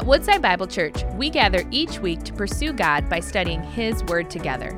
[0.00, 4.30] At Woodside Bible Church, we gather each week to pursue God by studying His Word
[4.30, 4.70] together.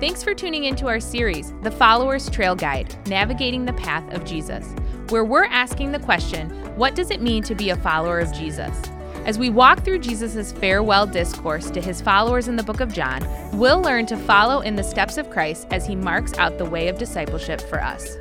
[0.00, 4.74] Thanks for tuning into our series, The Follower's Trail Guide Navigating the Path of Jesus,
[5.08, 8.78] where we're asking the question what does it mean to be a follower of Jesus?
[9.24, 13.26] As we walk through Jesus' farewell discourse to his followers in the book of John,
[13.54, 16.88] we'll learn to follow in the steps of Christ as he marks out the way
[16.88, 18.18] of discipleship for us.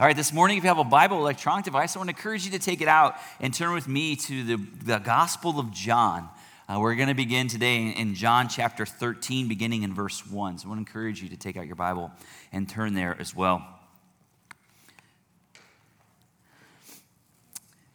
[0.00, 2.44] All right, this morning, if you have a Bible electronic device, I want to encourage
[2.44, 6.28] you to take it out and turn with me to the, the Gospel of John.
[6.68, 10.58] Uh, we're going to begin today in John chapter 13, beginning in verse 1.
[10.58, 12.12] So I want to encourage you to take out your Bible
[12.52, 13.66] and turn there as well.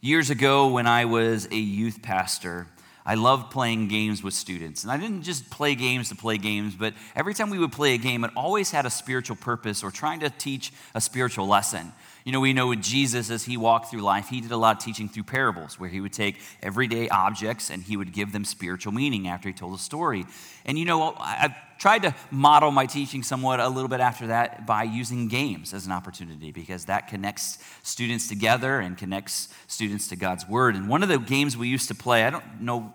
[0.02, 2.66] Years ago, when I was a youth pastor,
[3.06, 4.82] I loved playing games with students.
[4.82, 7.94] And I didn't just play games to play games, but every time we would play
[7.94, 11.92] a game, it always had a spiritual purpose or trying to teach a spiritual lesson.
[12.24, 14.78] You know, we know with Jesus, as he walked through life, he did a lot
[14.78, 18.46] of teaching through parables, where he would take everyday objects and he would give them
[18.46, 20.24] spiritual meaning after he told a story.
[20.64, 21.52] And you know, I've
[21.84, 25.84] tried to model my teaching somewhat a little bit after that by using games as
[25.84, 30.76] an opportunity, because that connects students together and connects students to God's Word.
[30.76, 32.94] And one of the games we used to play, I don't know,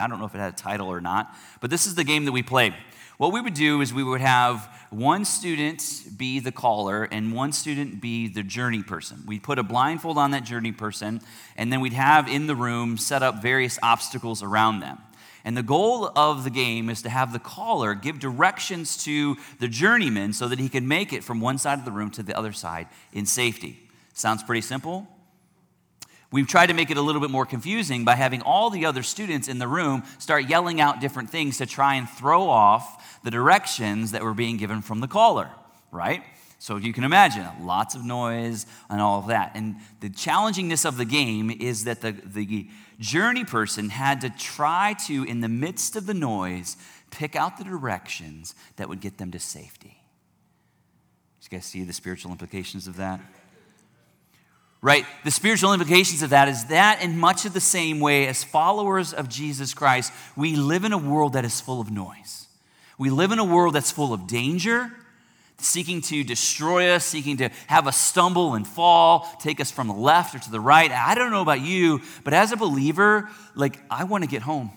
[0.00, 2.24] I don't know if it had a title or not, but this is the game
[2.24, 2.72] that we played.
[3.18, 5.84] What we would do is we would have one student
[6.16, 9.24] be the caller and one student be the journey person.
[9.26, 11.20] We'd put a blindfold on that journey person,
[11.54, 15.00] and then we'd have in the room set up various obstacles around them.
[15.44, 19.68] And the goal of the game is to have the caller give directions to the
[19.68, 22.36] journeyman so that he can make it from one side of the room to the
[22.36, 23.78] other side in safety.
[24.12, 25.08] Sounds pretty simple?
[26.32, 29.02] We've tried to make it a little bit more confusing by having all the other
[29.02, 33.30] students in the room start yelling out different things to try and throw off the
[33.32, 35.50] directions that were being given from the caller,
[35.90, 36.22] right?
[36.60, 39.52] So you can imagine lots of noise and all of that.
[39.54, 44.94] And the challengingness of the game is that the, the journey person had to try
[45.06, 46.76] to, in the midst of the noise,
[47.10, 50.02] pick out the directions that would get them to safety.
[51.42, 53.22] You guys see the spiritual implications of that?
[54.82, 55.06] Right?
[55.24, 59.14] The spiritual implications of that is that, in much of the same way, as followers
[59.14, 62.48] of Jesus Christ, we live in a world that is full of noise.
[62.98, 64.92] We live in a world that's full of danger,
[65.64, 69.94] seeking to destroy us, seeking to have us stumble and fall, take us from the
[69.94, 70.90] left or to the right.
[70.90, 74.72] I don't know about you, but as a believer, like, I want to get home.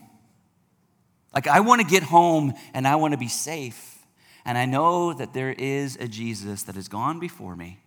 [1.34, 4.00] Like, I want to get home and I want to be safe.
[4.46, 7.80] And I know that there is a Jesus that has gone before me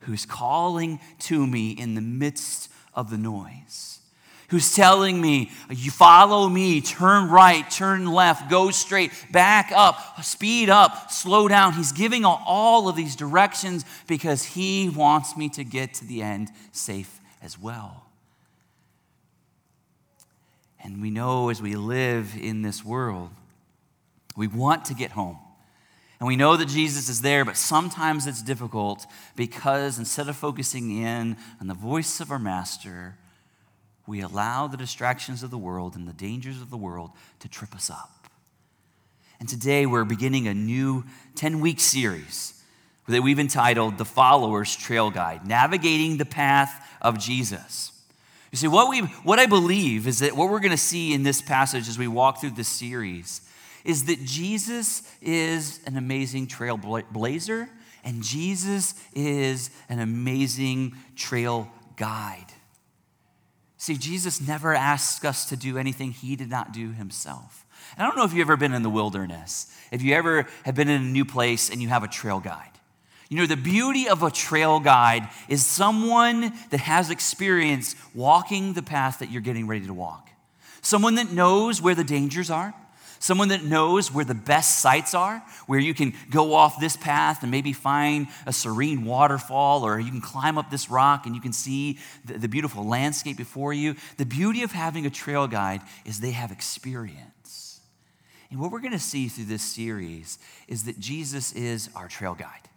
[0.00, 4.00] who's calling to me in the midst of the noise
[4.48, 10.70] who's telling me, You follow me, turn right, turn left, go straight, back up, speed
[10.70, 11.74] up, slow down.
[11.74, 16.48] He's giving all of these directions because he wants me to get to the end
[16.72, 18.04] safe as well.
[20.82, 23.30] And we know as we live in this world,
[24.36, 25.38] we want to get home.
[26.20, 31.02] And we know that Jesus is there, but sometimes it's difficult because instead of focusing
[31.02, 33.16] in on the voice of our Master,
[34.06, 37.10] we allow the distractions of the world and the dangers of the world
[37.40, 38.28] to trip us up.
[39.40, 41.04] And today we're beginning a new
[41.34, 42.62] 10 week series
[43.08, 47.92] that we've entitled The Follower's Trail Guide Navigating the Path of Jesus.
[48.50, 51.24] You see, what, we, what I believe is that what we're going to see in
[51.24, 53.40] this passage as we walk through this series
[53.84, 57.68] is that Jesus is an amazing trailblazer
[58.04, 62.46] and Jesus is an amazing trail guide.
[63.84, 67.66] See, Jesus never asks us to do anything he did not do himself.
[67.98, 70.74] And I don't know if you've ever been in the wilderness, if you ever have
[70.74, 72.70] been in a new place and you have a trail guide.
[73.28, 78.82] You know, the beauty of a trail guide is someone that has experience walking the
[78.82, 80.30] path that you're getting ready to walk.
[80.80, 82.72] Someone that knows where the dangers are,
[83.24, 87.40] someone that knows where the best sites are, where you can go off this path
[87.40, 91.40] and maybe find a serene waterfall, or you can climb up this rock and you
[91.40, 93.96] can see the, the beautiful landscape before you.
[94.18, 97.80] The beauty of having a trail guide is they have experience.
[98.50, 100.38] And what we're going to see through this series
[100.68, 102.68] is that Jesus is our trail guide,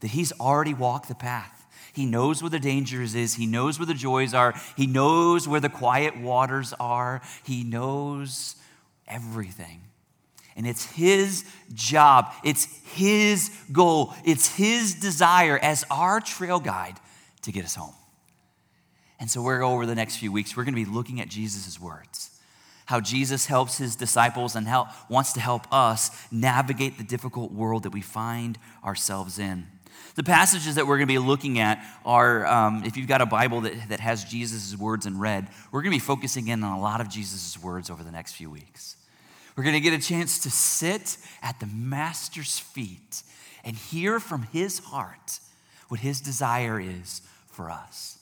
[0.00, 1.66] that he's already walked the path.
[1.92, 3.34] He knows where the dangers is.
[3.34, 4.54] He knows where the joys are.
[4.78, 7.20] He knows where the quiet waters are.
[7.44, 8.56] He knows
[9.06, 9.89] everything.
[10.56, 16.96] And it's His job, it's His goal, it's His desire as our trail guide
[17.42, 17.94] to get us home.
[19.18, 21.80] And so, we're over the next few weeks, we're going to be looking at Jesus'
[21.80, 22.30] words.
[22.90, 27.84] How Jesus helps his disciples and help, wants to help us navigate the difficult world
[27.84, 29.68] that we find ourselves in.
[30.16, 33.26] The passages that we're going to be looking at are, um, if you've got a
[33.26, 36.76] Bible that, that has Jesus' words in red, we're going to be focusing in on
[36.76, 38.96] a lot of Jesus' words over the next few weeks.
[39.56, 43.22] We're going to get a chance to sit at the Master's feet
[43.64, 45.40] and hear from his heart
[45.88, 48.18] what his desire is for us.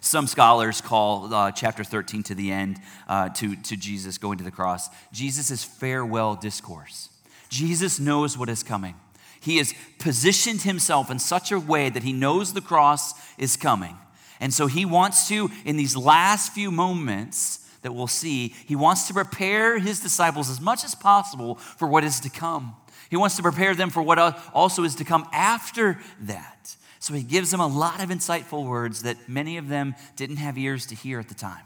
[0.00, 2.78] Some scholars call uh, chapter 13 to the end,
[3.08, 7.08] uh, to, to Jesus going to the cross, Jesus' farewell discourse.
[7.48, 8.96] Jesus knows what is coming.
[9.40, 13.96] He has positioned himself in such a way that he knows the cross is coming.
[14.40, 19.06] And so he wants to, in these last few moments that we'll see, he wants
[19.06, 22.74] to prepare his disciples as much as possible for what is to come.
[23.10, 24.18] He wants to prepare them for what
[24.54, 26.74] also is to come after that.
[26.98, 30.56] So he gives them a lot of insightful words that many of them didn't have
[30.56, 31.60] ears to hear at the time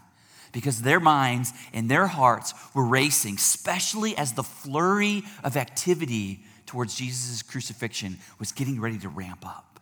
[0.51, 6.95] because their minds and their hearts were racing, especially as the flurry of activity towards
[6.95, 9.79] Jesus' crucifixion was getting ready to ramp up.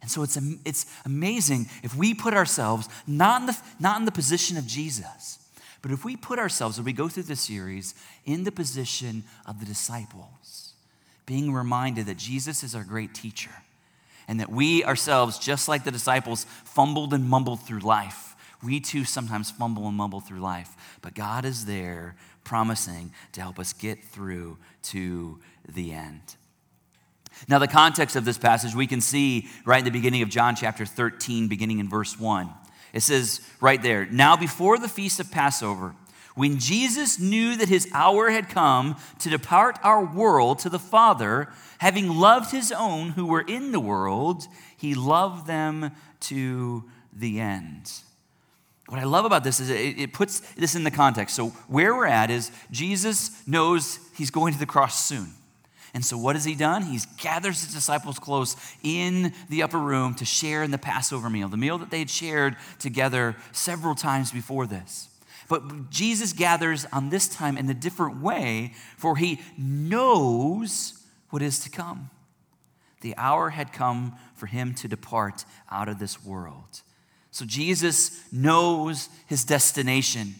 [0.00, 4.12] And so it's, it's amazing if we put ourselves not in, the, not in the
[4.12, 5.39] position of Jesus,
[5.82, 7.94] but if we put ourselves, as we go through this series,
[8.24, 10.74] in the position of the disciples,
[11.26, 13.50] being reminded that Jesus is our great teacher
[14.28, 18.36] and that we ourselves, just like the disciples, fumbled and mumbled through life.
[18.62, 23.58] We too sometimes fumble and mumble through life, but God is there promising to help
[23.58, 26.20] us get through to the end.
[27.48, 30.56] Now, the context of this passage we can see right in the beginning of John
[30.56, 32.50] chapter 13, beginning in verse 1.
[32.92, 35.94] It says right there, Now before the feast of Passover,
[36.34, 41.48] when Jesus knew that his hour had come to depart our world to the Father,
[41.78, 44.46] having loved his own who were in the world,
[44.76, 45.90] he loved them
[46.20, 47.92] to the end.
[48.88, 51.36] What I love about this is it, puts this in the context.
[51.36, 55.28] So, where we're at is Jesus knows he's going to the cross soon.
[55.92, 56.82] And so, what has he done?
[56.82, 61.48] He gathers his disciples close in the upper room to share in the Passover meal,
[61.48, 65.08] the meal that they had shared together several times before this.
[65.48, 71.58] But Jesus gathers on this time in a different way, for he knows what is
[71.60, 72.10] to come.
[73.00, 76.82] The hour had come for him to depart out of this world.
[77.32, 80.36] So, Jesus knows his destination.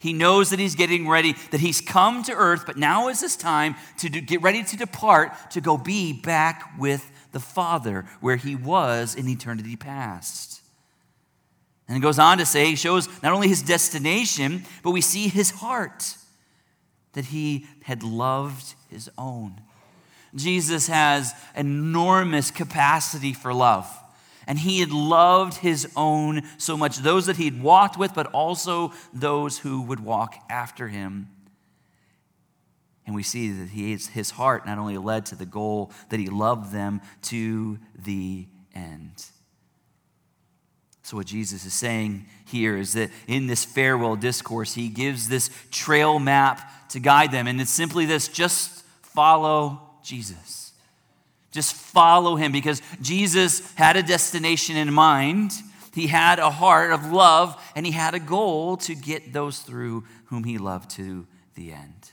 [0.00, 3.36] He knows that he's getting ready, that he's come to earth, but now is his
[3.36, 8.36] time to do, get ready to depart to go be back with the Father where
[8.36, 10.62] he was in eternity past.
[11.86, 15.28] And it goes on to say, he shows not only his destination, but we see
[15.28, 16.16] his heart,
[17.12, 19.60] that he had loved his own.
[20.34, 23.99] Jesus has enormous capacity for love
[24.50, 28.92] and he had loved his own so much, those that he'd walked with, but also
[29.14, 31.28] those who would walk after him.
[33.06, 36.26] And we see that he, his heart not only led to the goal, that he
[36.26, 39.24] loved them to the end.
[41.04, 45.48] So, what Jesus is saying here is that in this farewell discourse, he gives this
[45.70, 47.46] trail map to guide them.
[47.46, 50.69] And it's simply this just follow Jesus.
[51.50, 55.52] Just follow him because Jesus had a destination in mind.
[55.92, 60.04] He had a heart of love and he had a goal to get those through
[60.26, 62.12] whom he loved to the end.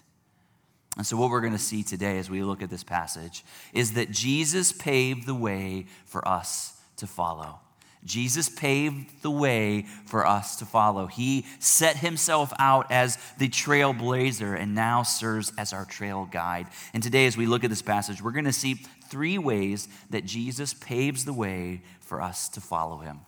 [0.98, 3.94] And so, what we're going to see today as we look at this passage is
[3.94, 7.60] that Jesus paved the way for us to follow.
[8.04, 11.08] Jesus paved the way for us to follow.
[11.08, 16.68] He set himself out as the trailblazer and now serves as our trail guide.
[16.94, 20.26] And today, as we look at this passage, we're going to see three ways that
[20.26, 23.22] Jesus paves the way for us to follow him.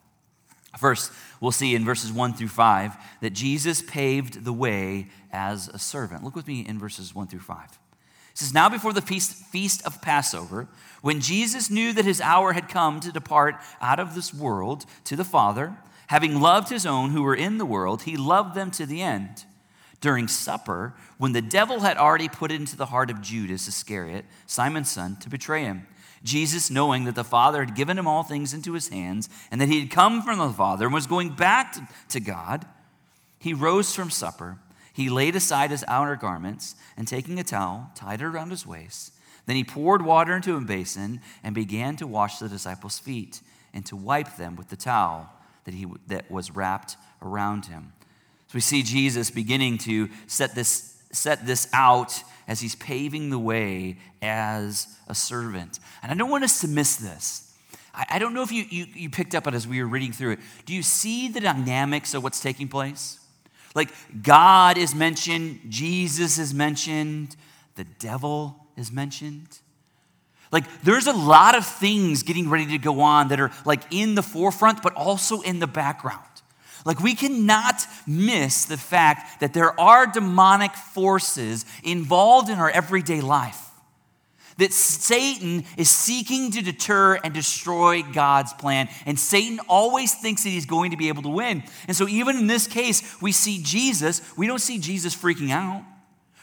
[0.77, 5.79] First, we'll see in verses 1 through 5 that Jesus paved the way as a
[5.79, 6.24] servant.
[6.24, 7.65] Look with me in verses 1 through 5.
[7.65, 10.67] It says, Now before the feast, of Passover,
[11.01, 15.15] when Jesus knew that his hour had come to depart out of this world to
[15.15, 15.75] the Father,
[16.07, 19.45] having loved his own who were in the world, he loved them to the end.
[20.01, 24.25] During supper, when the devil had already put it into the heart of Judas Iscariot,
[24.46, 25.88] Simon's son, to betray him,
[26.24, 29.70] Jesus, knowing that the Father had given him all things into his hands, and that
[29.70, 32.65] he had come from the Father and was going back to, to God,
[33.39, 34.58] he rose from supper.
[34.94, 39.13] He laid aside his outer garments, and taking a towel, tied it around his waist.
[39.46, 43.41] Then he poured water into a basin and began to wash the disciples' feet
[43.74, 45.29] and to wipe them with the towel
[45.63, 47.94] that, he, that was wrapped around him.
[48.50, 53.38] So we see Jesus beginning to set this, set this out as he's paving the
[53.38, 55.79] way as a servant.
[56.01, 57.53] And I don't want us to miss this.
[57.94, 59.88] I, I don't know if you, you, you picked up on it as we were
[59.88, 60.39] reading through it.
[60.65, 63.20] Do you see the dynamics of what's taking place?
[63.75, 63.89] Like
[64.24, 67.36] God is mentioned, Jesus is mentioned,
[67.75, 69.60] the devil is mentioned.
[70.51, 74.15] Like, there's a lot of things getting ready to go on that are like in
[74.15, 76.24] the forefront, but also in the background.
[76.86, 83.21] Like, we cannot miss the fact that there are demonic forces involved in our everyday
[83.21, 83.65] life.
[84.57, 88.89] That Satan is seeking to deter and destroy God's plan.
[89.05, 91.63] And Satan always thinks that he's going to be able to win.
[91.88, 95.83] And so, even in this case, we see Jesus, we don't see Jesus freaking out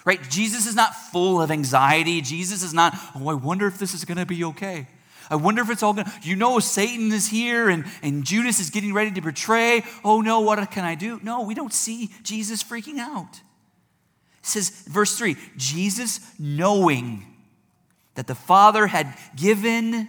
[0.07, 0.23] right?
[0.31, 2.21] Jesus is not full of anxiety.
[2.21, 4.87] Jesus is not, oh, I wonder if this is going to be okay.
[5.31, 8.61] I wonder if it's all going to, you know, Satan is here and, and Judas
[8.61, 9.83] is getting ready to betray.
[10.05, 11.21] Oh no, what can I do?
[11.23, 13.41] No, we don't see Jesus freaking out.
[14.41, 17.27] It says, verse 3 Jesus knowing
[18.15, 20.09] that the Father had given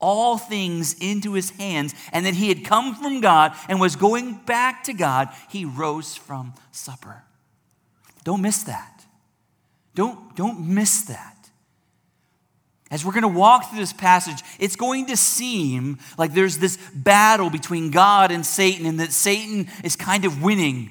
[0.00, 4.34] all things into his hands and that he had come from God and was going
[4.46, 7.22] back to God, he rose from supper.
[8.24, 9.04] Don't miss that.
[9.94, 11.31] Don't, don't miss that.
[12.92, 16.76] As we're going to walk through this passage, it's going to seem like there's this
[16.94, 20.90] battle between God and Satan and that Satan is kind of winning.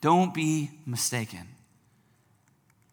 [0.00, 1.48] Don't be mistaken.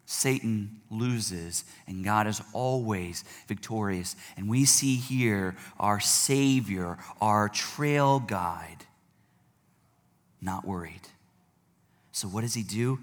[0.07, 4.15] Satan loses and God is always victorious.
[4.35, 8.85] And we see here our Savior, our trail guide,
[10.41, 11.07] not worried.
[12.11, 12.97] So, what does he do?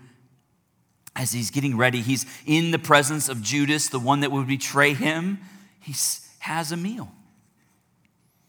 [1.17, 4.95] As he's getting ready, he's in the presence of Judas, the one that would betray
[4.95, 5.39] him.
[5.81, 5.95] He
[6.41, 7.13] has a meal.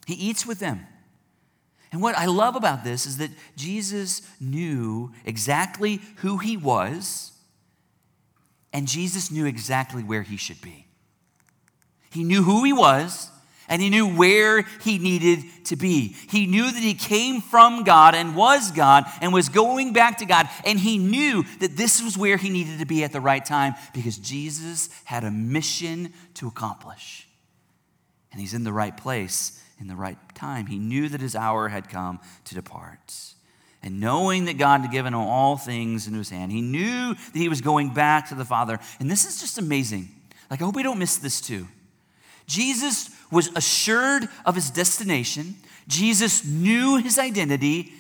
[0.07, 0.85] He eats with them.
[1.91, 7.31] And what I love about this is that Jesus knew exactly who he was,
[8.73, 10.87] and Jesus knew exactly where he should be.
[12.09, 13.29] He knew who he was,
[13.67, 16.15] and he knew where he needed to be.
[16.29, 20.25] He knew that he came from God and was God and was going back to
[20.25, 20.47] God.
[20.65, 23.73] And he knew that this was where he needed to be at the right time
[23.93, 27.27] because Jesus had a mission to accomplish.
[28.31, 30.67] And he's in the right place in the right time.
[30.67, 33.13] He knew that his hour had come to depart.
[33.83, 37.35] And knowing that God had given him all things into his hand, he knew that
[37.39, 38.79] he was going back to the Father.
[38.99, 40.09] And this is just amazing.
[40.49, 41.67] Like, I hope we don't miss this too.
[42.47, 45.55] Jesus was assured of his destination.
[45.87, 47.93] Jesus knew his identity,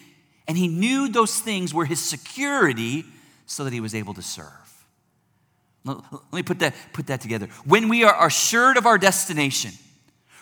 [0.47, 3.05] and he knew those things were his security
[3.45, 4.51] so that he was able to serve.
[5.83, 7.47] Let me put that, put that together.
[7.63, 9.71] When we are assured of our destination,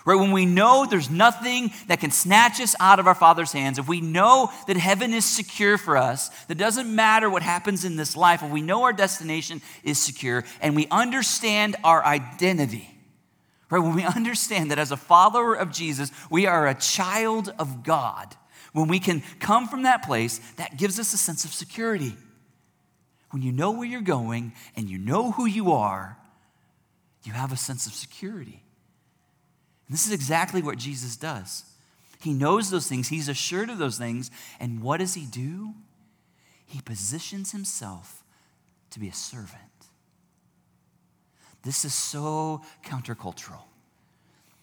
[0.06, 3.78] right, when we know there's nothing that can snatch us out of our Father's hands,
[3.78, 7.96] if we know that heaven is secure for us, that doesn't matter what happens in
[7.96, 12.88] this life, if we know our destination is secure and we understand our identity,
[13.74, 13.82] Right?
[13.82, 18.36] When we understand that as a follower of Jesus, we are a child of God,
[18.72, 22.14] when we can come from that place, that gives us a sense of security.
[23.30, 26.16] When you know where you're going and you know who you are,
[27.24, 28.62] you have a sense of security.
[29.88, 31.64] And this is exactly what Jesus does.
[32.20, 35.74] He knows those things, he's assured of those things, and what does he do?
[36.64, 38.22] He positions himself
[38.90, 39.73] to be a servant.
[41.64, 43.60] This is so countercultural.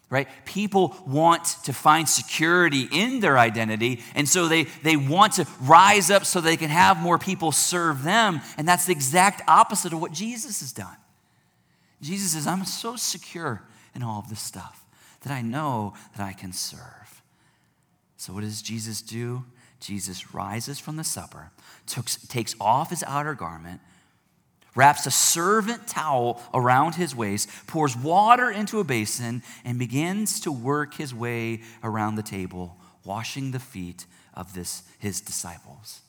[0.10, 0.28] Right?
[0.44, 6.12] People want to find security in their identity, and so they, they want to rise
[6.12, 8.42] up so they can have more people serve them.
[8.58, 10.98] And that's the exact opposite of what Jesus has done.
[12.02, 13.64] Jesus says, I'm so secure
[13.96, 14.86] in all of this stuff
[15.22, 17.22] that I know that I can serve.
[18.18, 19.46] So, what does Jesus do?
[19.80, 21.52] Jesus rises from the supper,
[22.28, 23.82] takes off his outer garment,
[24.76, 30.52] wraps a servant towel around his waist, pours water into a basin, and begins to
[30.52, 36.02] work his way around the table, washing the feet of this, his disciples.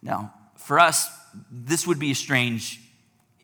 [0.00, 1.10] Now, for us,
[1.50, 2.80] this would be strange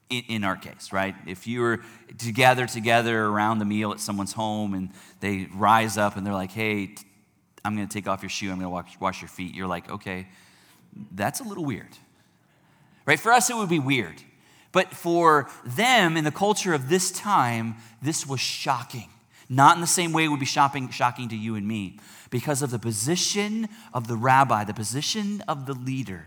[0.08, 1.14] in, in our case, right?
[1.26, 1.80] If you were
[2.18, 4.90] to gather together around the meal at someone's home and
[5.20, 6.94] they rise up and they're like, hey,
[7.64, 9.66] I'm going to take off your shoe, I'm going to wash, wash your feet, you're
[9.66, 10.28] like, okay,
[11.12, 11.88] that's a little weird.
[13.04, 13.18] Right?
[13.18, 14.22] For us, it would be weird.
[14.72, 19.08] But for them, in the culture of this time, this was shocking.
[19.48, 21.98] Not in the same way it would be shopping, shocking to you and me,
[22.30, 26.26] because of the position of the rabbi, the position of the leader,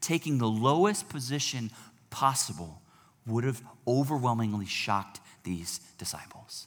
[0.00, 1.70] taking the lowest position
[2.08, 2.80] possible
[3.26, 6.66] would have overwhelmingly shocked these disciples.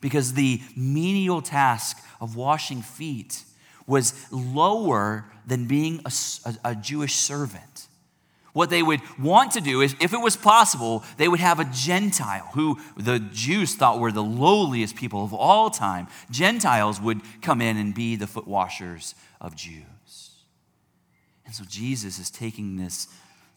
[0.00, 3.44] Because the menial task of washing feet
[3.86, 6.12] was lower than being a,
[6.44, 7.85] a, a Jewish servant
[8.56, 11.66] what they would want to do is, if it was possible, they would have a
[11.66, 16.08] Gentile who the Jews thought were the lowliest people of all time.
[16.30, 20.30] Gentiles would come in and be the foot washers of Jews.
[21.44, 23.08] And so Jesus is taking this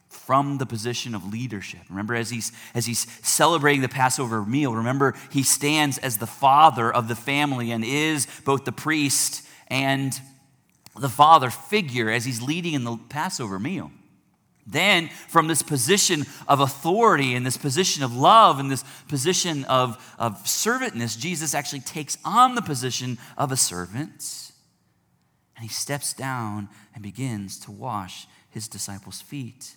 [0.10, 1.80] from the position of leadership.
[1.90, 6.92] Remember, as he's, as he's celebrating the Passover meal, remember, he stands as the father
[6.92, 10.20] of the family and is both the priest and
[11.00, 13.92] the father figure as he's leading in the Passover meal.
[14.68, 19.98] Then, from this position of authority and this position of love and this position of,
[20.20, 24.52] of servantness, Jesus actually takes on the position of a servant.
[25.56, 29.76] And he steps down and begins to wash his disciples' feet.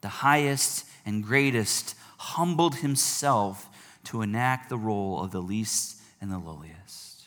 [0.00, 3.68] The highest and greatest humbled himself
[4.04, 7.24] to enact the role of the least and the lowliest.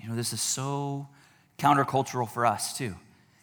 [0.00, 1.08] You know, this is so
[1.62, 2.96] countercultural for us, too,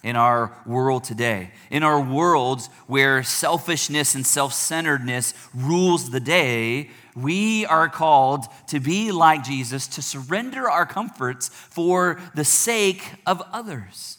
[0.04, 1.52] in our world today.
[1.72, 8.80] In our worlds where selfishness and self centeredness rules the day, we are called to
[8.80, 14.18] be like Jesus, to surrender our comforts for the sake of others.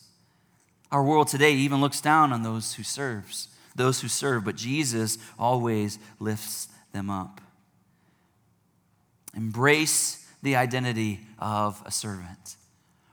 [0.91, 5.19] Our world today even looks down on those who serves, those who serve, but Jesus
[5.39, 7.41] always lifts them up.
[9.37, 12.57] Embrace the identity of a servant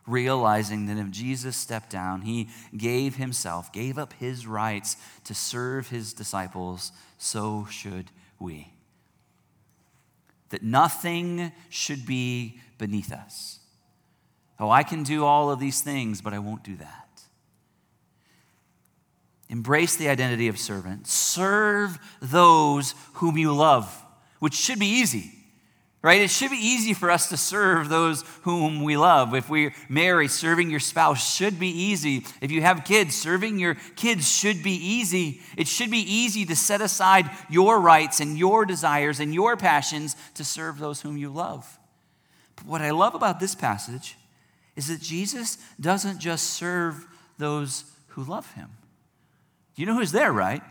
[0.08, 4.96] realizing that if Jesus stepped down, he gave himself, gave up his rights
[5.26, 8.10] to serve his disciples, so should
[8.40, 8.74] we.
[10.50, 13.60] That nothing should be beneath us.
[14.60, 17.04] Oh, I can do all of these things, but I won't do that.
[19.50, 21.08] Embrace the identity of servant.
[21.08, 24.04] Serve those whom you love,
[24.40, 25.37] which should be easy
[26.02, 26.22] right?
[26.22, 29.34] It should be easy for us to serve those whom we love.
[29.34, 32.26] If we're married, serving your spouse should be easy.
[32.40, 35.42] If you have kids, serving your kids should be easy.
[35.58, 40.16] It should be easy to set aside your rights and your desires and your passions
[40.36, 41.80] to serve those whom you love.
[42.56, 44.18] But what I love about this passage
[44.76, 47.08] is that Jesus doesn't just serve
[47.40, 48.70] those who love him.
[49.76, 50.62] You know who's there, right?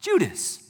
[0.00, 0.62] Judas.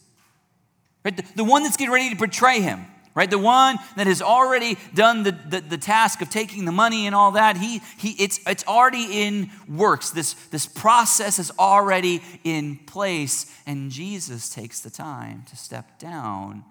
[1.05, 1.17] Right?
[1.17, 3.31] The, the one that's getting ready to betray him right?
[3.31, 7.15] The one that has already done the, the, the, task of taking the money and
[7.15, 10.11] all that, he, he, it's, it's already in works.
[10.11, 13.51] This, this process is already in place.
[13.67, 16.63] And Jesus takes the time to step down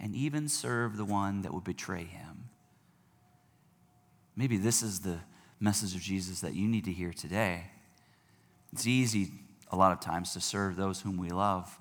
[0.00, 2.48] and even serve the one that would betray him.
[4.34, 5.18] Maybe this is the
[5.60, 7.66] message of Jesus that you need to hear today.
[8.72, 9.32] It's easy
[9.70, 11.78] a lot of times to serve those whom we love.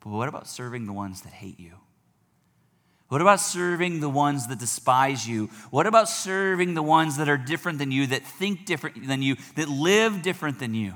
[0.00, 1.74] But what about serving the ones that hate you?
[3.12, 5.50] What about serving the ones that despise you?
[5.68, 9.36] What about serving the ones that are different than you, that think different than you,
[9.56, 10.94] that live different than you?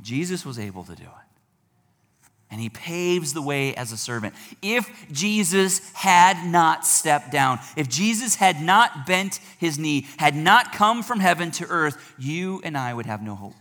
[0.00, 2.28] Jesus was able to do it.
[2.48, 4.36] And he paves the way as a servant.
[4.62, 10.72] If Jesus had not stepped down, if Jesus had not bent his knee, had not
[10.72, 13.54] come from heaven to earth, you and I would have no hope.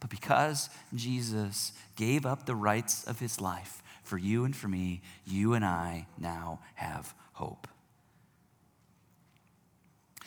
[0.00, 5.02] But because Jesus gave up the rights of his life, for you and for me,
[5.26, 7.66] you and I now have hope.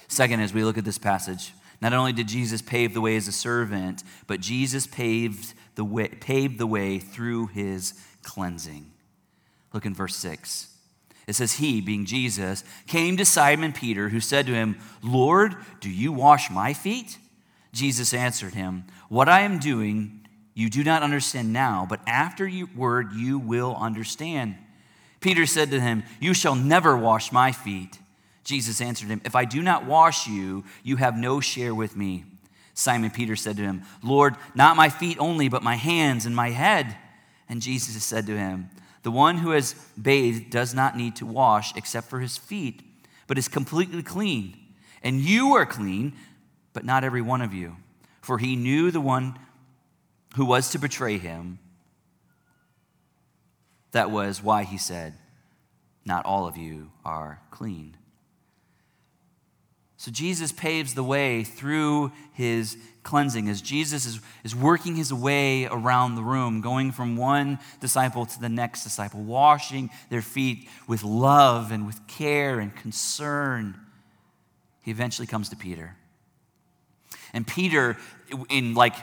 [0.07, 3.27] Second, as we look at this passage, not only did Jesus pave the way as
[3.27, 8.91] a servant, but Jesus paved the way, paved the way through his cleansing.
[9.73, 10.73] Look in verse 6.
[11.27, 15.89] It says, He, being Jesus, came to Simon Peter, who said to him, Lord, do
[15.89, 17.17] you wash my feet?
[17.73, 20.26] Jesus answered him, What I am doing,
[20.57, 24.55] you do not understand now, but after your word you will understand.
[25.21, 27.99] Peter said to him, You shall never wash my feet.
[28.43, 32.25] Jesus answered him, If I do not wash you, you have no share with me.
[32.73, 36.49] Simon Peter said to him, Lord, not my feet only, but my hands and my
[36.49, 36.97] head.
[37.47, 38.71] And Jesus said to him,
[39.03, 42.81] The one who has bathed does not need to wash except for his feet,
[43.27, 44.57] but is completely clean.
[45.03, 46.13] And you are clean,
[46.73, 47.75] but not every one of you.
[48.21, 49.37] For he knew the one
[50.35, 51.59] who was to betray him.
[53.91, 55.13] That was why he said,
[56.05, 57.97] Not all of you are clean.
[59.97, 65.65] So Jesus paves the way through his cleansing as Jesus is, is working his way
[65.65, 71.03] around the room, going from one disciple to the next disciple, washing their feet with
[71.03, 73.75] love and with care and concern.
[74.83, 75.95] He eventually comes to Peter.
[77.33, 77.97] And Peter,
[78.49, 78.93] in like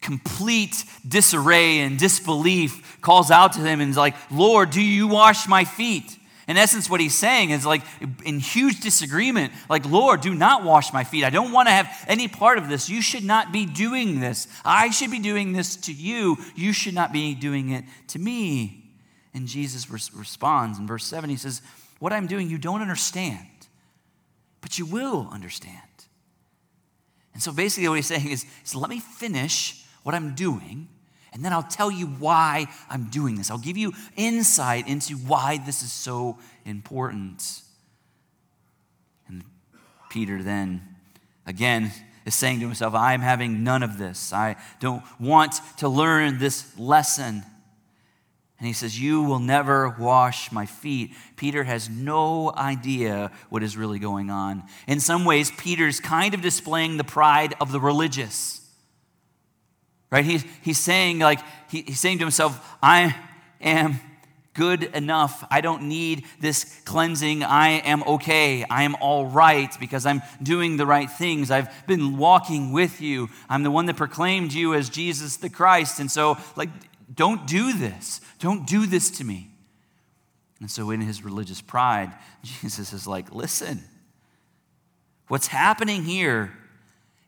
[0.00, 5.46] complete disarray and disbelief, calls out to him and is like, Lord, do you wash
[5.46, 6.16] my feet?
[6.48, 7.82] In essence, what he's saying is like
[8.24, 11.22] in huge disagreement, like, Lord, do not wash my feet.
[11.22, 12.88] I don't want to have any part of this.
[12.88, 14.48] You should not be doing this.
[14.64, 16.38] I should be doing this to you.
[16.56, 18.90] You should not be doing it to me.
[19.32, 21.30] And Jesus res- responds in verse 7.
[21.30, 21.62] He says,
[22.00, 23.46] What I'm doing, you don't understand,
[24.60, 25.78] but you will understand.
[27.32, 30.88] And so basically, what he's saying is, is let me finish what I'm doing,
[31.32, 33.50] and then I'll tell you why I'm doing this.
[33.50, 37.62] I'll give you insight into why this is so important.
[39.28, 39.44] And
[40.08, 40.82] Peter then,
[41.46, 41.92] again,
[42.26, 44.32] is saying to himself, I'm having none of this.
[44.32, 47.44] I don't want to learn this lesson.
[48.58, 51.12] And he says, You will never wash my feet.
[51.36, 54.64] Peter has no idea what is really going on.
[54.86, 58.59] In some ways, Peter's kind of displaying the pride of the religious.
[60.10, 60.24] Right?
[60.24, 63.14] He, he's saying, like, he, he's saying to himself, I
[63.60, 64.00] am
[64.54, 65.44] good enough.
[65.50, 67.44] I don't need this cleansing.
[67.44, 68.64] I am okay.
[68.68, 71.50] I am all right because I'm doing the right things.
[71.50, 73.28] I've been walking with you.
[73.48, 76.00] I'm the one that proclaimed you as Jesus the Christ.
[76.00, 76.70] And so, like,
[77.14, 78.20] don't do this.
[78.38, 79.50] Don't do this to me.
[80.60, 83.82] And so, in his religious pride, Jesus is like, listen,
[85.28, 86.52] what's happening here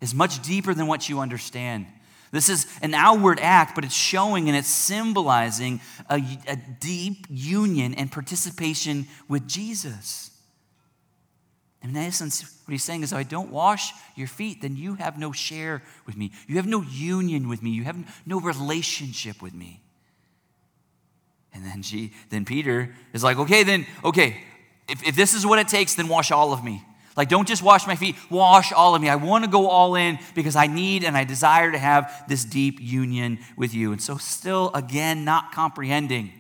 [0.01, 1.87] is much deeper than what you understand.
[2.33, 7.93] This is an outward act, but it's showing and it's symbolizing a, a, deep union
[7.95, 10.31] and participation with Jesus.
[11.83, 14.95] And in essence, what he's saying is, if I don't wash your feet, then you
[14.95, 16.33] have no share with me.
[16.47, 17.71] You have no union with me.
[17.71, 19.83] You have no relationship with me.
[21.53, 24.43] And then she, then Peter is like, okay, then, okay,
[24.89, 26.83] if, if this is what it takes, then wash all of me.
[27.17, 29.09] Like, don't just wash my feet, wash all of me.
[29.09, 32.45] I want to go all in because I need and I desire to have this
[32.45, 33.93] deep union with you.
[33.93, 36.33] And so, still, again, not comprehending.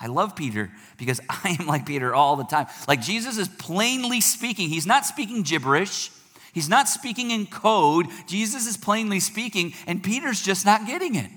[0.00, 2.66] I love Peter because I am like Peter all the time.
[2.88, 6.10] Like, Jesus is plainly speaking, he's not speaking gibberish.
[6.52, 8.06] He's not speaking in code.
[8.26, 11.30] Jesus is plainly speaking, and Peter's just not getting it.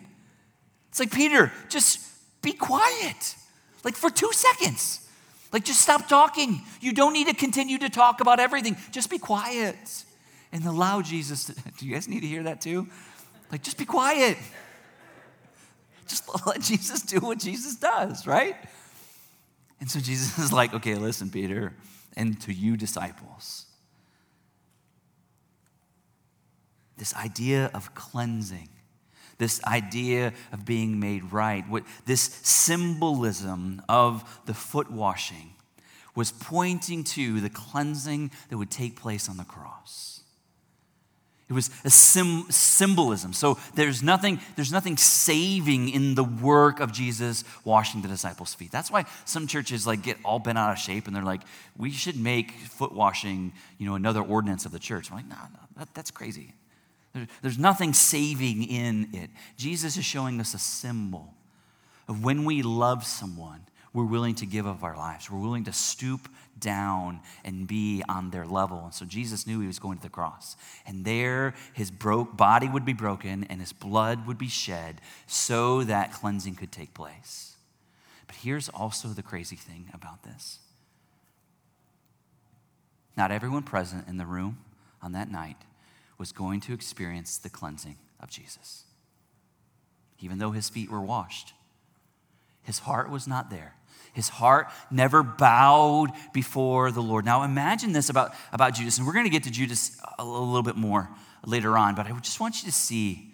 [0.87, 1.99] It's like, Peter, just
[2.41, 3.35] be quiet.
[3.83, 5.05] Like for two seconds.
[5.51, 6.61] Like, just stop talking.
[6.79, 8.77] You don't need to continue to talk about everything.
[8.91, 10.03] Just be quiet
[10.51, 11.53] and allow Jesus to.
[11.77, 12.87] Do you guys need to hear that too?
[13.51, 14.37] Like, just be quiet.
[16.07, 18.55] Just let Jesus do what Jesus does, right?
[19.79, 21.73] And so Jesus is like, okay, listen, Peter,
[22.17, 23.65] and to you, disciples,
[26.97, 28.69] this idea of cleansing
[29.39, 35.53] this idea of being made right, what, this symbolism of the foot washing
[36.13, 40.21] was pointing to the cleansing that would take place on the cross.
[41.49, 43.33] It was a sim- symbolism.
[43.33, 48.71] So there's nothing, there's nothing saving in the work of Jesus washing the disciples' feet.
[48.71, 51.41] That's why some churches like get all bent out of shape and they're like,
[51.75, 55.09] we should make foot washing, you know, another ordinance of the church.
[55.09, 56.53] I'm like, no, no, that, that's crazy.
[57.41, 59.29] There's nothing saving in it.
[59.57, 61.33] Jesus is showing us a symbol
[62.07, 63.61] of when we love someone,
[63.93, 65.31] we're willing to give of our lives.
[65.31, 68.81] We're willing to stoop down and be on their level.
[68.85, 70.55] And so Jesus knew he was going to the cross.
[70.85, 75.83] And there his broke body would be broken and his blood would be shed so
[75.83, 77.55] that cleansing could take place.
[78.27, 80.59] But here's also the crazy thing about this.
[83.17, 84.59] Not everyone present in the room
[85.01, 85.57] on that night
[86.19, 88.83] was going to experience the cleansing of Jesus.
[90.19, 91.53] Even though his feet were washed,
[92.61, 93.73] his heart was not there.
[94.13, 97.25] His heart never bowed before the Lord.
[97.25, 100.61] Now imagine this about, about Judas, and we're going to get to Judas a little
[100.61, 101.09] bit more
[101.45, 103.29] later on, but I just want you to see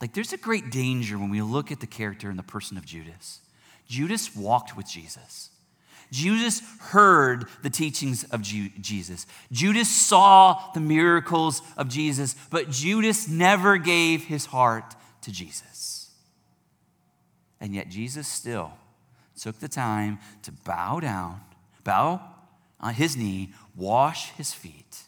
[0.00, 2.84] like there's a great danger when we look at the character and the person of
[2.84, 3.40] Judas.
[3.88, 5.50] Judas walked with Jesus.
[6.14, 9.26] Judas heard the teachings of Jesus.
[9.50, 16.12] Judas saw the miracles of Jesus, but Judas never gave his heart to Jesus.
[17.60, 18.74] And yet, Jesus still
[19.40, 21.40] took the time to bow down,
[21.82, 22.22] bow
[22.78, 25.02] on his knee, wash his feet.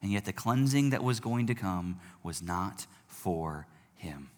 [0.00, 4.30] And yet, the cleansing that was going to come was not for him.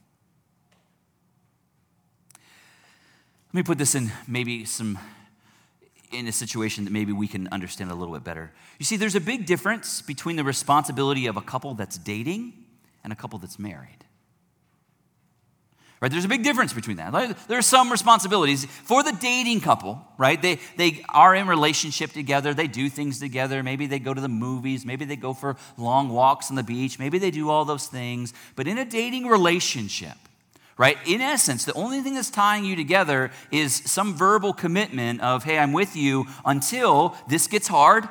[3.53, 4.99] Let me put this in maybe some
[6.13, 8.53] in a situation that maybe we can understand a little bit better.
[8.79, 12.53] You see, there's a big difference between the responsibility of a couple that's dating
[13.05, 14.05] and a couple that's married.
[16.01, 16.11] Right?
[16.11, 17.37] There's a big difference between that.
[17.47, 20.43] There are some responsibilities for the dating couple, right?
[20.43, 22.55] They, they are in relationship together.
[22.55, 23.63] They do things together.
[23.63, 24.85] Maybe they go to the movies.
[24.85, 26.99] Maybe they go for long walks on the beach.
[26.99, 28.35] Maybe they do all those things.
[28.57, 30.17] But in a dating relationship,
[30.79, 30.97] right?
[31.07, 35.59] In essence, the only thing that's tying you together is some verbal commitment of, hey,
[35.59, 38.09] I'm with you until this gets hard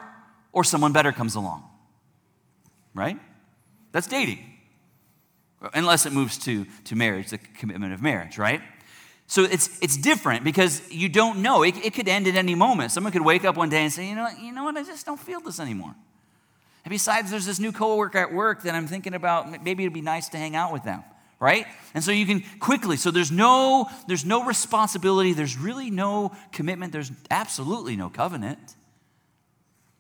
[0.52, 1.64] or someone better comes along,
[2.94, 3.20] right?
[3.92, 4.40] That's dating.
[5.74, 8.62] Unless it moves to, to marriage, the commitment of marriage, right?
[9.28, 11.64] So it's, it's different because you don't know.
[11.64, 12.92] It, it could end at any moment.
[12.92, 15.06] Someone could wake up one day and say, you know, you know what, I just
[15.06, 15.96] don't feel this anymore.
[16.84, 20.02] And besides, there's this new coworker at work that I'm thinking about, maybe it'd be
[20.02, 21.04] nice to hang out with them,
[21.42, 21.66] right?
[21.94, 26.94] And so you can quickly, so there's no, there's no responsibility, there's really no commitment,
[26.94, 28.60] there's absolutely no covenant.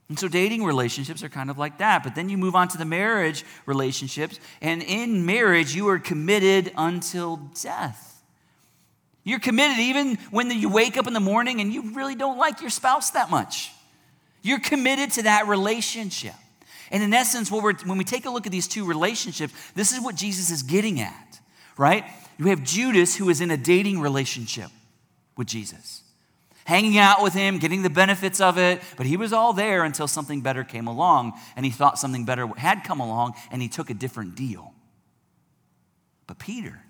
[0.08, 2.04] And so dating relationships are kind of like that.
[2.04, 4.41] But then you move on to the marriage relationships.
[4.62, 8.21] And in marriage, you are committed until death.
[9.23, 12.60] You're committed even when you wake up in the morning and you really don't like
[12.60, 13.71] your spouse that much.
[14.41, 16.34] You're committed to that relationship.
[16.91, 20.15] And in essence, when we take a look at these two relationships, this is what
[20.15, 21.39] Jesus is getting at,
[21.77, 22.04] right?
[22.38, 24.69] You have Judas who is in a dating relationship
[25.36, 26.04] with Jesus
[26.65, 30.08] hanging out with him, getting the benefits of it, but he was all there until
[30.08, 33.89] something better came along and he thought something better had come along and he took
[33.89, 34.73] a different deal.
[36.27, 36.82] But Peter,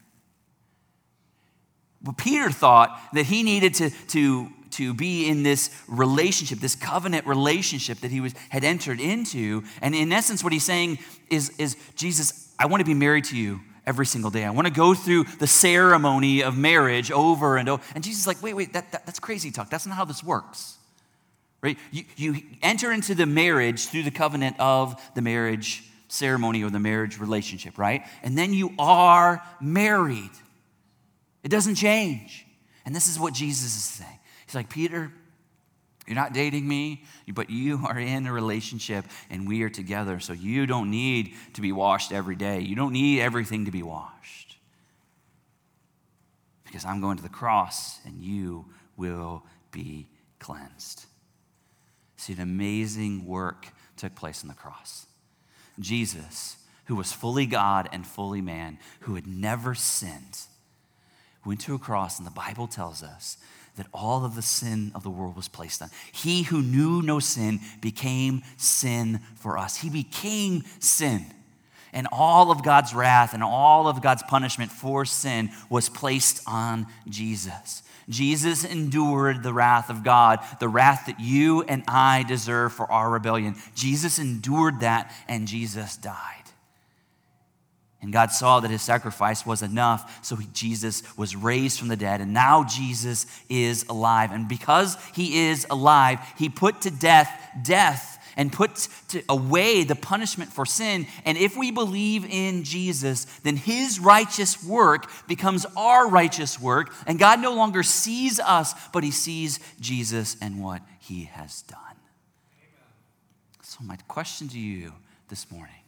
[2.03, 7.25] well, Peter thought that he needed to, to, to be in this relationship, this covenant
[7.25, 9.63] relationship that he was, had entered into.
[9.81, 13.37] And in essence, what he's saying is, is Jesus, I want to be married to
[13.37, 14.45] you every single day.
[14.45, 17.83] I want to go through the ceremony of marriage over and over.
[17.95, 19.69] And Jesus is like, wait, wait, that, that, that's crazy talk.
[19.69, 20.77] That's not how this works.
[21.61, 21.77] Right?
[21.91, 26.79] You, you enter into the marriage through the covenant of the marriage ceremony or the
[26.79, 28.03] marriage relationship, right?
[28.23, 30.31] And then you are married.
[31.43, 32.45] It doesn't change.
[32.85, 34.19] And this is what Jesus is saying.
[34.51, 35.09] He's like, Peter,
[36.05, 40.19] you're not dating me, but you are in a relationship and we are together.
[40.19, 42.59] So you don't need to be washed every day.
[42.59, 44.57] You don't need everything to be washed.
[46.65, 48.65] Because I'm going to the cross and you
[48.97, 50.09] will be
[50.39, 51.05] cleansed.
[52.17, 55.05] See, an amazing work took place on the cross.
[55.79, 60.39] Jesus, who was fully God and fully man, who had never sinned,
[61.45, 63.37] went to a cross, and the Bible tells us
[63.81, 65.89] that all of the sin of the world was placed on.
[66.11, 69.77] He who knew no sin became sin for us.
[69.77, 71.25] He became sin.
[71.91, 76.85] And all of God's wrath and all of God's punishment for sin was placed on
[77.09, 77.81] Jesus.
[78.07, 83.09] Jesus endured the wrath of God, the wrath that you and I deserve for our
[83.09, 83.55] rebellion.
[83.73, 86.40] Jesus endured that, and Jesus died.
[88.01, 91.95] And God saw that his sacrifice was enough, so he, Jesus was raised from the
[91.95, 92.19] dead.
[92.19, 94.31] And now Jesus is alive.
[94.31, 97.29] And because he is alive, he put to death
[97.63, 98.87] death and put
[99.29, 101.05] away the punishment for sin.
[101.25, 106.93] And if we believe in Jesus, then his righteous work becomes our righteous work.
[107.05, 111.77] And God no longer sees us, but he sees Jesus and what he has done.
[113.63, 114.93] So, my question to you
[115.29, 115.80] this morning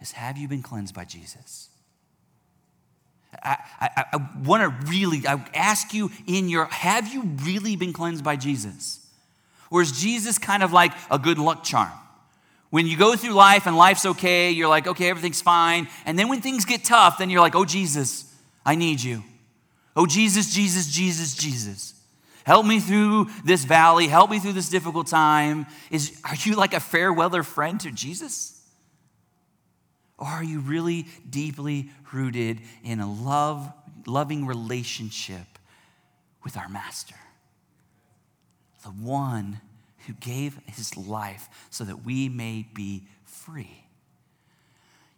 [0.00, 1.68] is have you been cleansed by Jesus?
[3.42, 7.92] I, I, I want to really, I ask you in your, have you really been
[7.92, 9.06] cleansed by Jesus?
[9.70, 11.92] Or is Jesus kind of like a good luck charm?
[12.70, 15.88] When you go through life and life's okay, you're like, okay, everything's fine.
[16.04, 18.34] And then when things get tough, then you're like, oh, Jesus,
[18.64, 19.22] I need you.
[19.96, 21.94] Oh, Jesus, Jesus, Jesus, Jesus.
[22.44, 24.06] Help me through this valley.
[24.06, 25.66] Help me through this difficult time.
[25.90, 28.57] Is, are you like a fair weather friend to Jesus?
[30.18, 33.72] Or are you really deeply rooted in a love,
[34.06, 35.46] loving relationship
[36.42, 37.14] with our Master?
[38.82, 39.60] The one
[40.06, 43.84] who gave his life so that we may be free.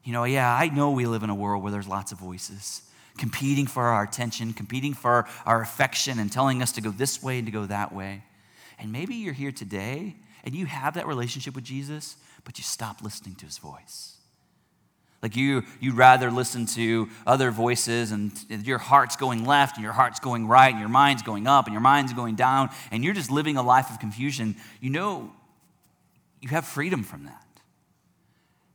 [0.04, 2.82] You know, yeah, I know we live in a world where there's lots of voices
[3.18, 7.38] competing for our attention, competing for our affection, and telling us to go this way
[7.38, 8.24] and to go that way.
[8.78, 13.02] And maybe you're here today and you have that relationship with Jesus, but you stop
[13.02, 14.16] listening to his voice.
[15.22, 19.92] Like you, you'd rather listen to other voices, and your heart's going left, and your
[19.92, 23.14] heart's going right, and your mind's going up, and your mind's going down, and you're
[23.14, 24.56] just living a life of confusion.
[24.80, 25.32] You know,
[26.40, 27.44] you have freedom from that.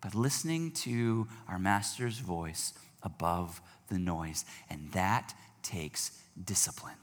[0.01, 6.11] But listening to our Master's voice above the noise, and that takes
[6.43, 6.93] discipline.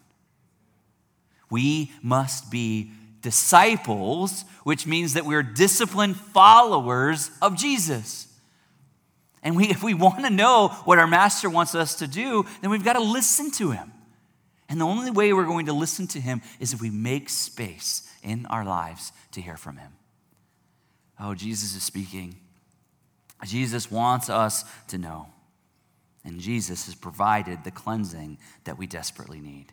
[1.50, 8.28] We must be disciples, which means that we're disciplined followers of Jesus.
[9.42, 12.70] And we, if we want to know what our master wants us to do, then
[12.70, 13.92] we've got to listen to him.
[14.68, 18.08] And the only way we're going to listen to him is if we make space
[18.22, 19.92] in our lives to hear from him.
[21.20, 22.36] Oh, Jesus is speaking.
[23.44, 25.28] Jesus wants us to know.
[26.24, 29.72] And Jesus has provided the cleansing that we desperately need.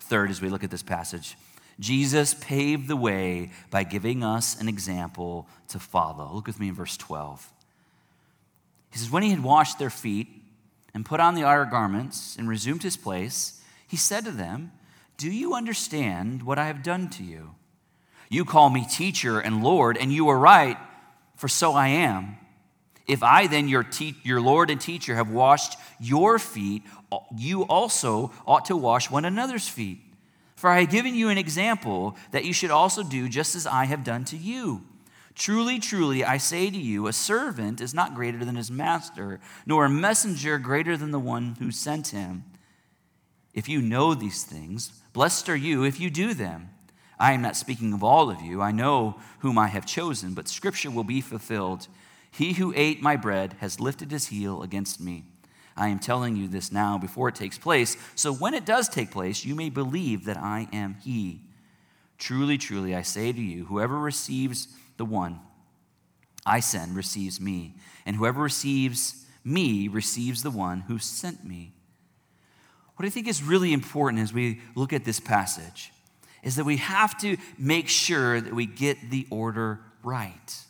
[0.00, 1.36] Third, as we look at this passage,
[1.78, 6.32] Jesus paved the way by giving us an example to follow.
[6.34, 7.52] Look with me in verse 12.
[8.96, 10.26] He says, When he had washed their feet
[10.94, 14.72] and put on the outer garments and resumed his place, he said to them,
[15.18, 17.56] Do you understand what I have done to you?
[18.30, 20.78] You call me teacher and Lord, and you are right,
[21.36, 22.38] for so I am.
[23.06, 26.82] If I, then, your, te- your Lord and teacher, have washed your feet,
[27.36, 30.00] you also ought to wash one another's feet.
[30.54, 33.84] For I have given you an example that you should also do just as I
[33.84, 34.86] have done to you.
[35.36, 39.84] Truly, truly, I say to you, a servant is not greater than his master, nor
[39.84, 42.44] a messenger greater than the one who sent him.
[43.52, 46.70] If you know these things, blessed are you if you do them.
[47.18, 48.62] I am not speaking of all of you.
[48.62, 51.86] I know whom I have chosen, but scripture will be fulfilled.
[52.30, 55.24] He who ate my bread has lifted his heel against me.
[55.76, 59.10] I am telling you this now before it takes place, so when it does take
[59.10, 61.42] place, you may believe that I am he.
[62.16, 65.40] Truly, truly, I say to you, whoever receives the one
[66.44, 71.72] I send receives me, and whoever receives me receives the one who sent me.
[72.96, 75.92] What I think is really important as we look at this passage
[76.42, 80.64] is that we have to make sure that we get the order right.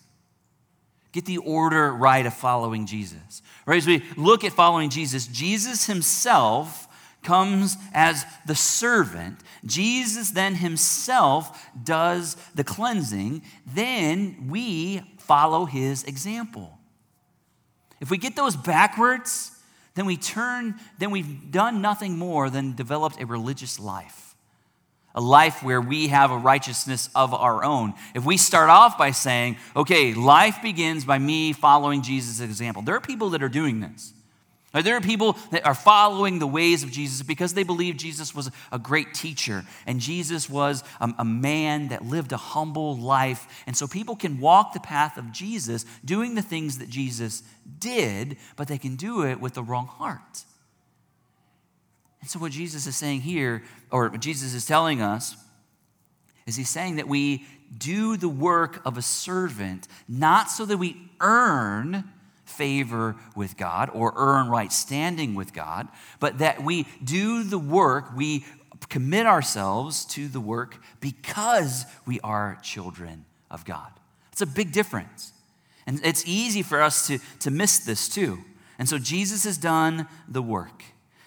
[1.13, 3.43] Get the order right of following Jesus.
[3.65, 3.79] Right?
[3.79, 6.86] As we look at following Jesus, Jesus himself
[7.27, 9.41] comes as the servant.
[9.65, 13.43] Jesus then himself does the cleansing.
[13.67, 16.79] Then we follow his example.
[18.01, 19.51] If we get those backwards,
[19.95, 24.27] then we turn, then we've done nothing more than developed a religious life
[25.17, 27.95] a life where we have a righteousness of our own.
[28.15, 32.95] If we start off by saying, okay, life begins by me following Jesus' example, there
[32.95, 34.13] are people that are doing this.
[34.83, 38.51] There are people that are following the ways of Jesus because they believe Jesus was
[38.71, 43.65] a great teacher and Jesus was a, a, man that lived a humble life.
[43.67, 47.43] And so people can walk the path of Jesus doing the things that Jesus
[47.79, 50.45] did, but they can do it with the wrong heart.
[52.21, 55.37] And so, what Jesus is saying here, or what Jesus is telling us,
[56.47, 61.11] is he's saying that we do the work of a servant, not so that we
[61.21, 62.05] earn
[62.47, 65.89] favor with God or earn right standing with God,
[66.21, 68.45] but that we do the work, we
[68.89, 73.91] commit ourselves to the work because we are children of God.
[74.33, 75.33] It's a big difference.
[75.87, 78.39] And it's easy for us to, to miss this too.
[78.79, 80.85] And so Jesus has done the work.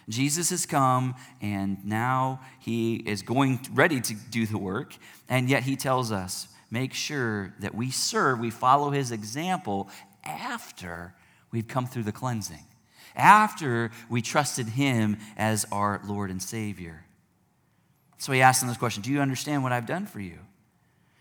[0.08, 4.96] Jesus has come and now he is going ready to do the work.
[5.28, 9.90] And yet he tells us, make sure that we serve, we follow his example
[10.24, 11.14] after
[11.52, 12.66] we've come through the cleansing,
[13.16, 17.06] after we trusted him as our Lord and Savior.
[18.18, 20.40] So he asked him this question Do you understand what I've done for you?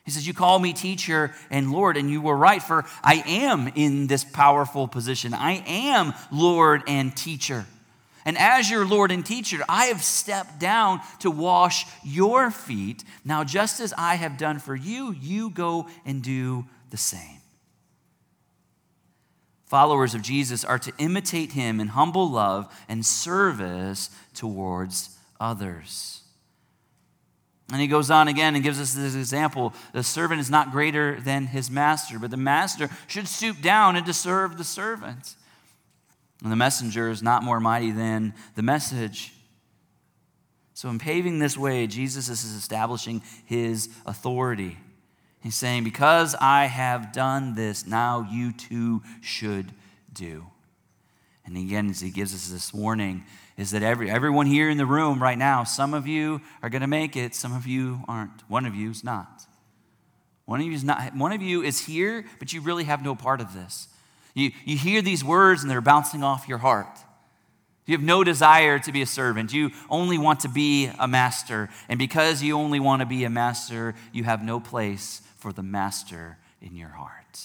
[0.04, 3.68] He says, You call me teacher and Lord, and you were right, for I am
[3.74, 5.34] in this powerful position.
[5.34, 7.66] I am Lord and teacher.
[8.24, 13.04] And as your Lord and teacher, I have stepped down to wash your feet.
[13.24, 17.38] Now, just as I have done for you, you go and do the same.
[19.68, 26.22] Followers of Jesus are to imitate him in humble love and service towards others.
[27.70, 31.20] And he goes on again and gives us this example the servant is not greater
[31.20, 35.35] than his master, but the master should stoop down and to serve the servant.
[36.42, 39.35] And the messenger is not more mighty than the message.
[40.72, 44.78] So, in paving this way, Jesus is establishing his authority.
[45.48, 49.72] He's saying, Because I have done this, now you too should
[50.12, 50.44] do.
[51.46, 53.24] And again, as he gives us this warning,
[53.56, 56.82] is that every, everyone here in the room right now, some of you are going
[56.82, 58.42] to make it, some of you aren't.
[58.50, 59.46] One of you is not.
[60.44, 61.16] One of you is not.
[61.16, 63.88] One of you is here, but you really have no part of this.
[64.34, 66.98] You, you hear these words and they're bouncing off your heart.
[67.87, 69.54] You have no desire to be a servant.
[69.54, 71.70] You only want to be a master.
[71.88, 75.62] And because you only want to be a master, you have no place for the
[75.62, 77.40] master in your heart.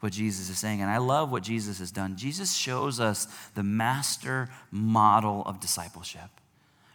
[0.00, 2.16] What Jesus is saying, and I love what Jesus has done.
[2.16, 6.30] Jesus shows us the master model of discipleship.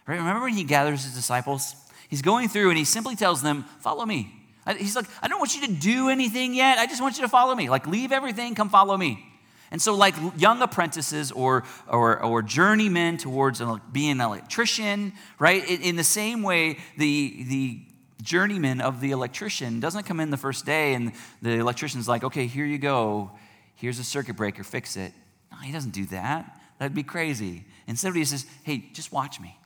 [0.06, 0.16] Right?
[0.16, 1.74] Remember when he gathers his disciples?
[2.08, 4.32] He's going through and he simply tells them, Follow me.
[4.78, 6.78] He's like, I don't want you to do anything yet.
[6.78, 7.68] I just want you to follow me.
[7.68, 9.24] Like, leave everything, come follow me.
[9.72, 13.60] And so, like young apprentices or, or, or journeymen towards
[13.90, 15.68] being an electrician, right?
[15.68, 17.80] In, in the same way, the, the
[18.22, 21.12] journeyman of the electrician doesn't come in the first day and
[21.42, 23.30] the electrician's like, okay, here you go.
[23.76, 25.12] Here's a circuit breaker, fix it.
[25.50, 26.60] No, he doesn't do that.
[26.78, 27.64] That'd be crazy.
[27.86, 29.58] Instead, he says, hey, just watch me.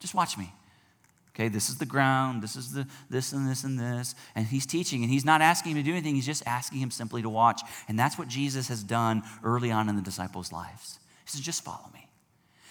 [0.00, 0.52] Just watch me.
[1.34, 4.14] Okay, this is the ground, this is the this and this and this.
[4.36, 6.92] And he's teaching, and he's not asking him to do anything, he's just asking him
[6.92, 7.62] simply to watch.
[7.88, 11.00] And that's what Jesus has done early on in the disciples' lives.
[11.24, 12.08] He says, just follow me.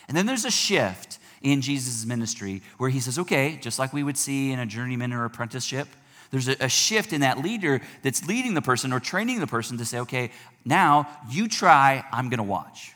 [0.07, 4.01] And then there's a shift in Jesus' ministry where he says, okay, just like we
[4.01, 5.87] would see in a journeyman or apprenticeship,
[6.31, 9.77] there's a, a shift in that leader that's leading the person or training the person
[9.77, 10.31] to say, okay,
[10.65, 12.93] now you try, I'm going to watch.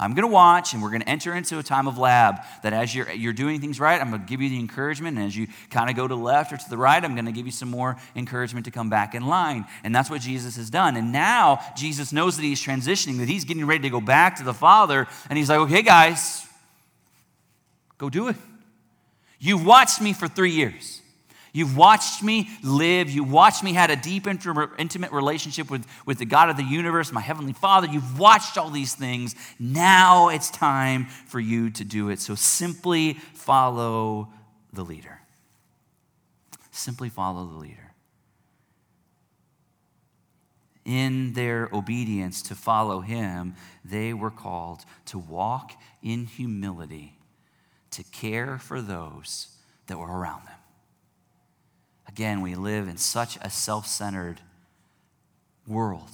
[0.00, 2.72] I'm going to watch and we're going to enter into a time of lab that
[2.72, 5.18] as you're, you're doing things right, I'm going to give you the encouragement.
[5.18, 7.26] And as you kind of go to the left or to the right, I'm going
[7.26, 9.66] to give you some more encouragement to come back in line.
[9.84, 10.96] And that's what Jesus has done.
[10.96, 14.42] And now Jesus knows that he's transitioning, that he's getting ready to go back to
[14.42, 15.06] the Father.
[15.28, 16.46] And he's like, okay, guys,
[18.00, 18.36] go do it.
[19.38, 21.02] You've watched me for three years.
[21.52, 23.10] You've watched me live.
[23.10, 27.12] You watched me had a deep, intimate relationship with, with the God of the universe,
[27.12, 27.88] my Heavenly Father.
[27.88, 29.34] You've watched all these things.
[29.58, 32.20] Now it's time for you to do it.
[32.20, 34.32] So simply follow
[34.72, 35.20] the leader.
[36.70, 37.92] Simply follow the leader.
[40.86, 45.72] In their obedience to follow him, they were called to walk
[46.02, 47.19] in humility,
[47.92, 49.48] to care for those
[49.86, 50.54] that were around them.
[52.08, 54.40] Again, we live in such a self centered
[55.66, 56.10] world,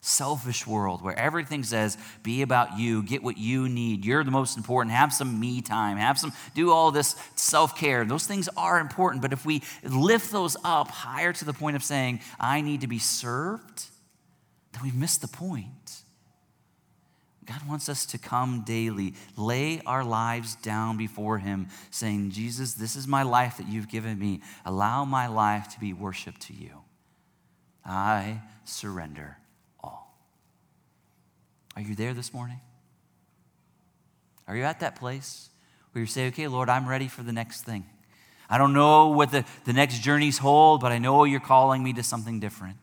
[0.00, 4.04] selfish world, where everything says, be about you, get what you need.
[4.04, 4.94] You're the most important.
[4.94, 8.04] Have some me time, have some, do all this self care.
[8.04, 11.82] Those things are important, but if we lift those up higher to the point of
[11.82, 13.86] saying, I need to be served,
[14.72, 16.01] then we've missed the point.
[17.44, 22.94] God wants us to come daily, lay our lives down before Him, saying, Jesus, this
[22.94, 24.40] is my life that you've given me.
[24.64, 26.82] Allow my life to be worship to you.
[27.84, 29.38] I surrender
[29.82, 30.16] all.
[31.74, 32.60] Are you there this morning?
[34.46, 35.50] Are you at that place
[35.92, 37.86] where you say, okay, Lord, I'm ready for the next thing?
[38.48, 41.92] I don't know what the, the next journeys hold, but I know you're calling me
[41.94, 42.76] to something different.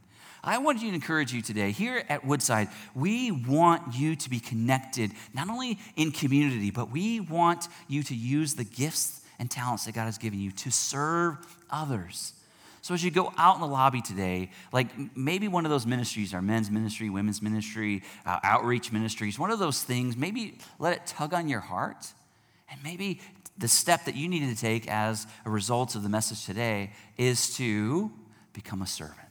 [0.43, 1.71] I want to encourage you today.
[1.71, 7.19] Here at Woodside, we want you to be connected, not only in community, but we
[7.19, 11.37] want you to use the gifts and talents that God has given you to serve
[11.69, 12.33] others.
[12.81, 16.33] So as you go out in the lobby today, like maybe one of those ministries,
[16.33, 21.05] our men's ministry, women's ministry, uh, outreach ministries, one of those things, maybe let it
[21.05, 22.13] tug on your heart.
[22.71, 23.19] And maybe
[23.57, 27.55] the step that you need to take as a result of the message today is
[27.57, 28.11] to
[28.53, 29.28] become a servant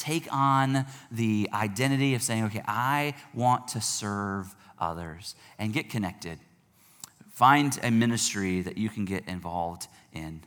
[0.00, 6.38] take on the identity of saying, okay, I want to serve others and get connected.
[7.32, 10.42] Find a ministry that you can get involved in.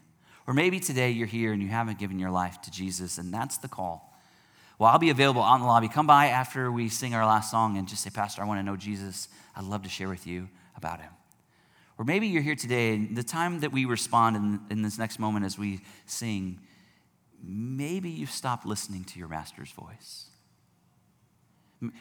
[0.47, 3.57] Or maybe today you're here and you haven't given your life to Jesus, and that's
[3.57, 4.13] the call.
[4.79, 5.87] Well, I'll be available out in the lobby.
[5.87, 8.63] Come by after we sing our last song and just say, Pastor, I want to
[8.63, 9.29] know Jesus.
[9.55, 11.11] I'd love to share with you about him.
[11.97, 15.19] Or maybe you're here today, and the time that we respond in, in this next
[15.19, 16.59] moment as we sing,
[17.43, 20.25] maybe you've stopped listening to your master's voice.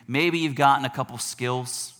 [0.06, 1.94] Maybe you've gotten a couple skills.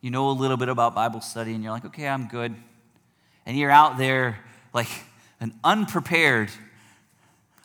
[0.00, 2.54] You know a little bit about Bible study, and you're like, okay, I'm good.
[3.44, 4.38] And you're out there
[4.72, 4.88] like
[5.40, 6.50] an unprepared,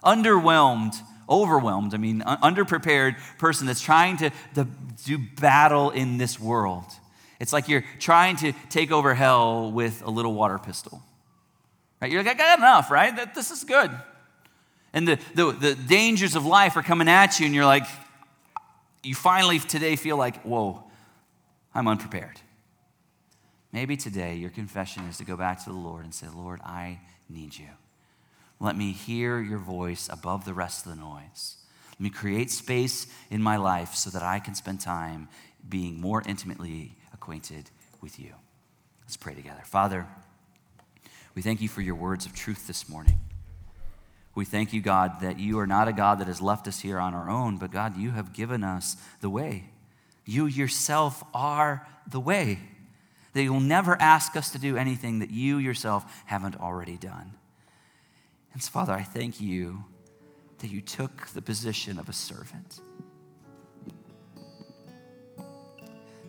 [0.04, 0.96] underwhelmed,
[1.30, 4.68] overwhelmed, I mean, underprepared person that's trying to, to
[5.06, 6.86] do battle in this world.
[7.40, 11.04] It's like you're trying to take over hell with a little water pistol.
[12.02, 12.12] Right?
[12.12, 13.16] You're like, I got enough, right?
[13.16, 13.92] That, this is good
[14.94, 17.86] and the, the, the dangers of life are coming at you, and you're like,
[19.04, 20.84] you finally today feel like, whoa,
[21.74, 22.42] I'm unprepared.
[23.72, 27.00] Maybe today your confession is to go back to the Lord and say, Lord, I
[27.30, 27.68] need you.
[28.60, 31.58] Let me hear your voice above the rest of the noise.
[31.92, 35.28] Let me create space in my life so that I can spend time
[35.68, 37.70] being more intimately acquainted
[38.02, 38.34] with you.
[39.04, 39.62] Let's pray together.
[39.64, 40.08] Father,
[41.36, 43.20] we thank you for your words of truth this morning.
[44.38, 47.00] We thank you, God, that you are not a God that has left us here
[47.00, 49.72] on our own, but God, you have given us the way.
[50.26, 52.60] You yourself are the way.
[53.34, 57.34] That you'll never ask us to do anything that you yourself haven't already done.
[58.54, 59.86] And so, Father, I thank you
[60.60, 62.80] that you took the position of a servant,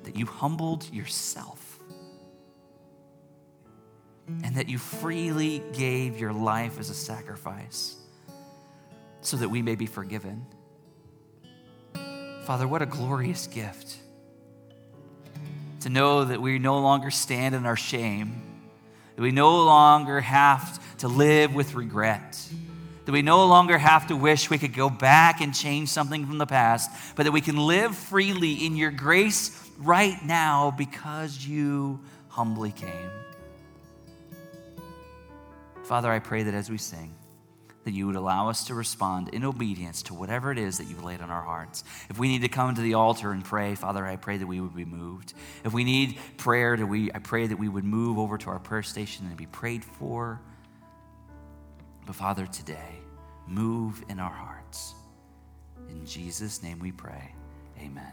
[0.05, 1.79] that you humbled yourself,
[4.43, 7.97] and that you freely gave your life as a sacrifice
[9.29, 10.47] so that we may be forgiven.
[12.45, 13.99] Father, what a glorious gift
[15.81, 18.41] to know that we no longer stand in our shame,
[19.16, 22.43] that we no longer have to live with regret,
[23.05, 26.39] that we no longer have to wish we could go back and change something from
[26.39, 32.01] the past, but that we can live freely in your grace right now because you
[32.29, 33.11] humbly came.
[35.85, 37.14] Father, I pray that as we sing,
[37.89, 41.03] that you would allow us to respond in obedience to whatever it is that you've
[41.03, 41.82] laid on our hearts.
[42.09, 44.61] If we need to come to the altar and pray, Father, I pray that we
[44.61, 45.34] would be moved.
[45.64, 48.61] If we need prayer, to we, I pray that we would move over to our
[48.61, 50.41] prayer station and be prayed for.
[52.07, 53.01] But Father, today,
[53.49, 54.95] Move in our hearts.
[55.89, 57.34] In Jesus' name we pray.
[57.80, 58.12] Amen.